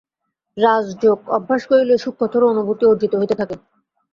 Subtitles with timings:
[0.57, 3.55] রাজযোগ অভ্যাস করিলে সূক্ষ্মতর অনুভূতি অর্জিত হইতে থাকে।